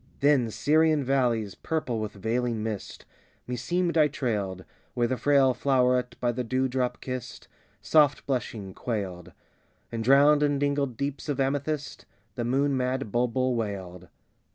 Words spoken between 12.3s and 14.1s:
The moon mad bulbul wailed.